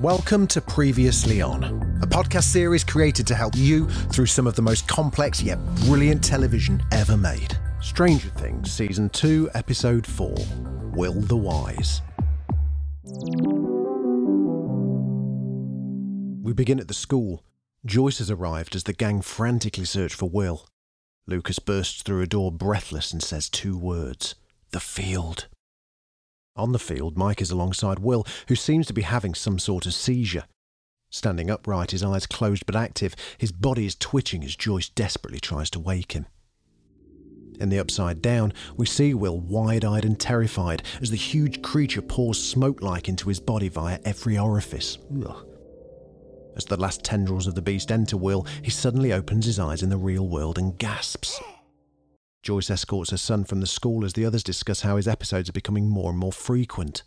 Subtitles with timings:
[0.00, 1.64] Welcome to Previously On,
[2.00, 6.22] a podcast series created to help you through some of the most complex yet brilliant
[6.22, 7.58] television ever made.
[7.80, 10.36] Stranger Things, Season 2, Episode 4
[10.92, 12.00] Will the Wise.
[16.44, 17.42] We begin at the school.
[17.84, 20.68] Joyce has arrived as the gang frantically search for Will.
[21.26, 24.36] Lucas bursts through a door breathless and says two words
[24.70, 25.48] The field.
[26.58, 29.94] On the field, Mike is alongside Will, who seems to be having some sort of
[29.94, 30.44] seizure.
[31.08, 35.70] Standing upright, his eyes closed but active, his body is twitching as Joyce desperately tries
[35.70, 36.26] to wake him.
[37.60, 42.02] In the upside down, we see Will wide eyed and terrified as the huge creature
[42.02, 44.98] pours smoke like into his body via every orifice.
[45.24, 45.46] Ugh.
[46.56, 49.90] As the last tendrils of the beast enter Will, he suddenly opens his eyes in
[49.90, 51.40] the real world and gasps.
[52.42, 55.52] Joyce escorts her son from the school as the others discuss how his episodes are
[55.52, 57.02] becoming more and more frequent.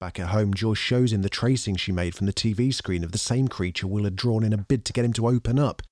[0.00, 3.12] Back at home, Joyce shows him the tracing she made from the TV screen of
[3.12, 5.82] the same creature Will had drawn in a bid to get him to open up.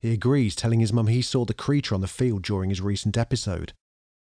[0.00, 3.16] He agrees, telling his mum he saw the creature on the field during his recent
[3.16, 3.72] episode.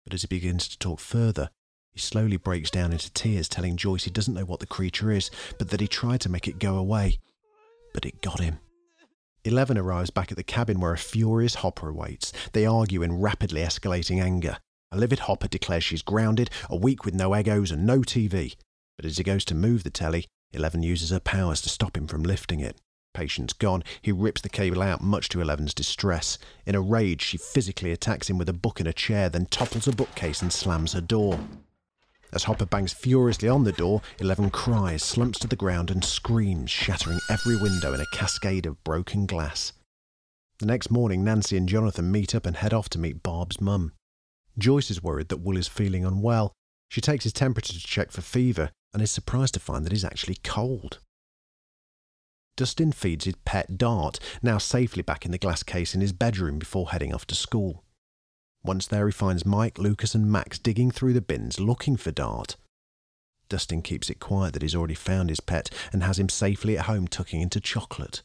[0.04, 1.50] But as he begins to talk further,
[1.92, 5.30] he slowly breaks down into tears, telling Joyce he doesn't know what the creature is,
[5.58, 7.18] but that he tried to make it go away.
[7.92, 8.58] But it got him.
[9.42, 12.30] Eleven arrives back at the cabin where a furious Hopper awaits.
[12.52, 14.58] They argue in rapidly escalating anger.
[14.92, 18.54] A livid Hopper declares she's grounded, a week with no Eggos and no TV.
[18.96, 22.06] But as he goes to move the telly, Eleven uses her powers to stop him
[22.06, 22.80] from lifting it.
[23.14, 26.36] Patience gone, he rips the cable out, much to Eleven's distress.
[26.66, 29.88] In a rage, she physically attacks him with a book and a chair, then topples
[29.88, 31.40] a bookcase and slams her door.
[32.32, 36.70] As Hopper bangs furiously on the door, Eleven cries, slumps to the ground, and screams,
[36.70, 39.72] shattering every window in a cascade of broken glass.
[40.60, 43.92] The next morning, Nancy and Jonathan meet up and head off to meet Barb's mum.
[44.58, 46.52] Joyce is worried that Will is feeling unwell.
[46.88, 50.04] She takes his temperature to check for fever and is surprised to find that he's
[50.04, 50.98] actually cold.
[52.56, 56.58] Dustin feeds his pet Dart, now safely back in the glass case in his bedroom
[56.58, 57.84] before heading off to school.
[58.62, 62.56] Once there, he finds Mike, Lucas, and Max digging through the bins looking for Dart.
[63.48, 66.84] Dustin keeps it quiet that he's already found his pet and has him safely at
[66.84, 68.22] home tucking into chocolate.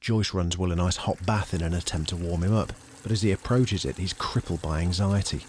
[0.00, 3.12] Joyce runs Will a nice hot bath in an attempt to warm him up, but
[3.12, 5.40] as he approaches it, he's crippled by anxiety.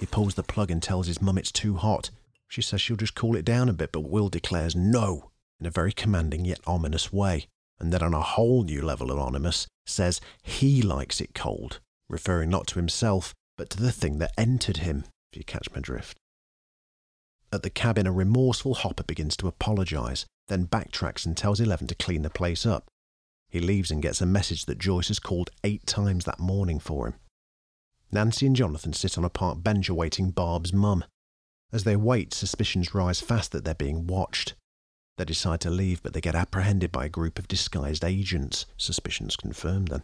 [0.00, 2.10] He pulls the plug and tells his mum it's too hot.
[2.48, 5.30] She says she'll just cool it down a bit, but Will declares no
[5.60, 7.46] in a very commanding yet ominous way,
[7.78, 12.66] and then on a whole new level ominous, says he likes it cold, referring not
[12.66, 16.18] to himself, but to the thing that entered him, if you catch my drift.
[17.52, 21.94] At the cabin, a remorseful Hopper begins to apologise, then backtracks and tells Eleven to
[21.94, 22.88] clean the place up.
[23.48, 27.06] He leaves and gets a message that Joyce has called eight times that morning for
[27.06, 27.14] him.
[28.10, 31.04] Nancy and Jonathan sit on a park bench awaiting Barb's mum.
[31.72, 34.54] As they wait, suspicions rise fast that they're being watched.
[35.18, 38.66] They decide to leave, but they get apprehended by a group of disguised agents.
[38.76, 40.02] Suspicions confirmed then.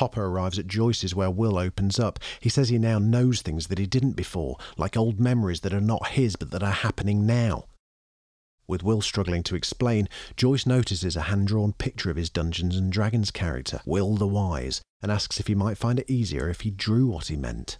[0.00, 2.18] Hopper arrives at Joyce's where Will opens up.
[2.40, 5.80] He says he now knows things that he didn't before, like old memories that are
[5.80, 7.66] not his but that are happening now.
[8.66, 10.08] With Will struggling to explain,
[10.38, 14.80] Joyce notices a hand drawn picture of his Dungeons and Dragons character, Will the Wise,
[15.02, 17.76] and asks if he might find it easier if he drew what he meant.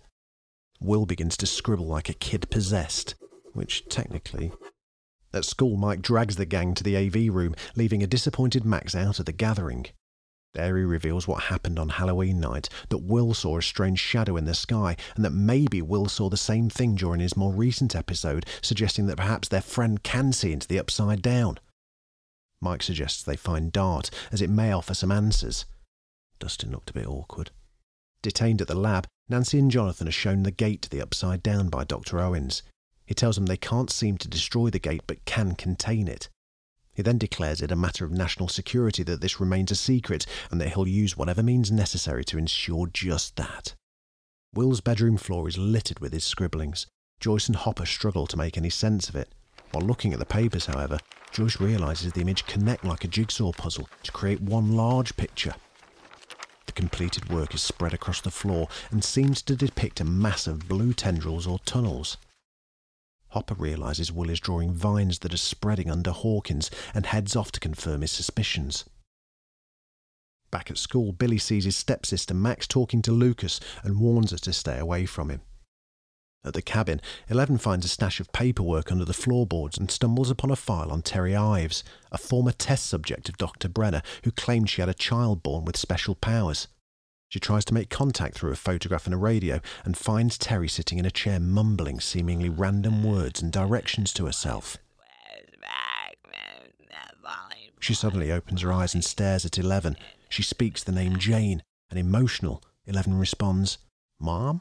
[0.79, 3.15] Will begins to scribble like a kid possessed,
[3.55, 4.53] which technically.
[5.33, 9.21] At school, Mike drags the gang to the AV room, leaving a disappointed Max out
[9.21, 9.87] of the gathering.
[10.53, 14.47] There he reveals what happened on Halloween night that Will saw a strange shadow in
[14.47, 18.47] the sky, and that maybe Will saw the same thing during his more recent episode,
[18.61, 21.59] suggesting that perhaps their friend can see into the upside down.
[22.61, 25.65] Mike suggests they find Dart, as it may offer some answers.
[26.41, 27.51] Dustin looked a bit awkward.
[28.23, 31.69] Detained at the lab, Nancy and Jonathan are shown the gate to the Upside Down
[31.69, 32.19] by Dr.
[32.19, 32.63] Owens.
[33.07, 36.29] He tells them they can't seem to destroy the gate but can contain it.
[36.93, 40.61] He then declares it a matter of national security that this remains a secret and
[40.61, 43.75] that he'll use whatever means necessary to ensure just that.
[44.53, 46.87] Will's bedroom floor is littered with his scribblings.
[47.21, 49.33] Joyce and Hopper struggle to make any sense of it.
[49.71, 50.99] While looking at the papers, however,
[51.31, 55.55] Joyce realises the image connect like a jigsaw puzzle to create one large picture.
[56.67, 60.69] The completed work is spread across the floor and seems to depict a mass of
[60.69, 62.17] blue tendrils or tunnels.
[63.31, 67.61] Hopper realises Will is drawing vines that are spreading under Hawkins and heads off to
[67.61, 68.85] confirm his suspicions.
[70.51, 74.53] Back at school, Billy sees his stepsister Max talking to Lucas and warns her to
[74.53, 75.43] stay away from him.
[76.43, 80.51] At the cabin, Eleven finds a stash of paperwork under the floorboards and stumbles upon
[80.51, 83.69] a file on Terry Ives, a former test subject of Dr.
[83.69, 86.67] Brenner who claimed she had a child born with special powers.
[87.31, 90.99] She tries to make contact through a photograph and a radio and finds Terry sitting
[90.99, 94.77] in a chair mumbling seemingly random words and directions to herself.
[97.79, 99.97] She suddenly opens her eyes and stares at Eleven.
[100.29, 103.79] She speaks the name Jane, and emotional, Eleven responds,
[104.19, 104.61] Mom?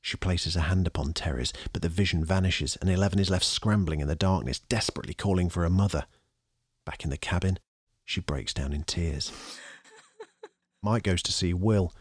[0.00, 3.98] She places a hand upon Terry's, but the vision vanishes, and Eleven is left scrambling
[3.98, 6.06] in the darkness, desperately calling for her mother.
[6.84, 7.58] Back in the cabin,
[8.04, 9.32] she breaks down in tears.
[10.82, 11.92] Mike goes to see Will.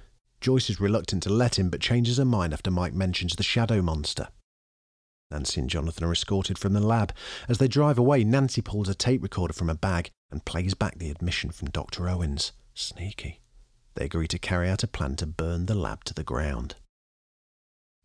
[0.42, 3.82] Joyce is reluctant to let him, but changes her mind after Mike mentions the shadow
[3.82, 4.28] monster.
[5.32, 7.14] Nancy and Jonathan are escorted from the lab.
[7.50, 11.00] As they drive away, Nancy pulls a tape recorder from a bag and plays back
[11.00, 12.08] the admission from Dr.
[12.08, 12.52] Owens.
[12.74, 13.42] Sneaky.
[13.96, 16.76] They agree to carry out a plan to burn the lab to the ground.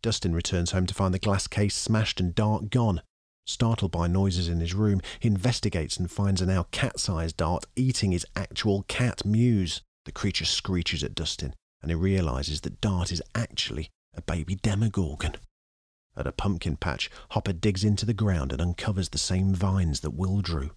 [0.01, 3.01] Dustin returns home to find the glass case smashed and Dart gone.
[3.45, 7.65] Startled by noises in his room, he investigates and finds a now cat sized Dart
[7.75, 9.81] eating his actual cat Mews.
[10.05, 15.35] The creature screeches at Dustin, and he realizes that Dart is actually a baby demogorgon.
[16.17, 20.11] At a pumpkin patch, Hopper digs into the ground and uncovers the same vines that
[20.11, 20.71] Will drew.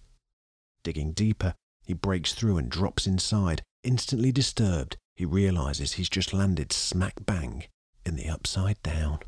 [0.83, 3.61] Digging deeper, he breaks through and drops inside.
[3.83, 7.65] Instantly disturbed, he realizes he's just landed smack bang
[8.05, 9.19] in the upside down.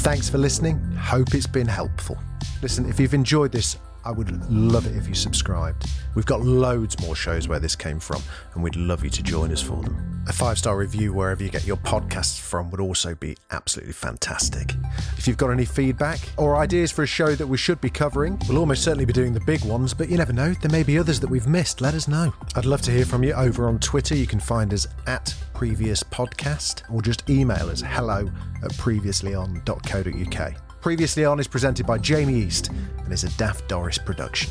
[0.00, 0.80] Thanks for listening.
[0.96, 2.16] Hope it's been helpful.
[2.62, 5.88] Listen, if you've enjoyed this, I would love it if you subscribed.
[6.14, 8.22] We've got loads more shows where this came from,
[8.54, 10.24] and we'd love you to join us for them.
[10.28, 14.74] A five star review wherever you get your podcasts from would also be absolutely fantastic.
[15.16, 18.38] If you've got any feedback or ideas for a show that we should be covering,
[18.48, 20.98] we'll almost certainly be doing the big ones, but you never know, there may be
[20.98, 21.80] others that we've missed.
[21.80, 22.32] Let us know.
[22.54, 24.14] I'd love to hear from you over on Twitter.
[24.14, 28.30] You can find us at previous podcast or just email us hello
[28.62, 30.69] at previouslyon.co.uk.
[30.80, 32.70] Previously On is presented by Jamie East
[33.04, 34.50] and is a Daft Doris production.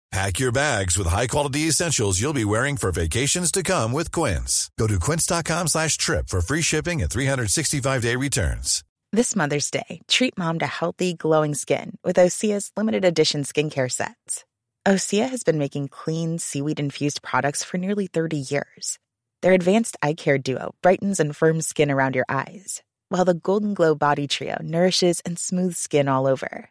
[0.11, 4.69] Pack your bags with high-quality essentials you'll be wearing for vacations to come with Quince.
[4.77, 8.83] Go to quince.com slash trip for free shipping and 365-day returns.
[9.13, 14.43] This Mother's Day, treat mom to healthy, glowing skin with Osea's limited edition skincare sets.
[14.85, 18.99] Osea has been making clean, seaweed-infused products for nearly 30 years.
[19.41, 23.73] Their advanced eye care duo brightens and firms skin around your eyes, while the Golden
[23.73, 26.70] Glow Body Trio nourishes and smooths skin all over.